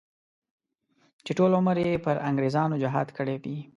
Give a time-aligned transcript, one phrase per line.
[1.25, 3.57] چې ټول عمر یې پر انګریزانو جهاد کړی وي.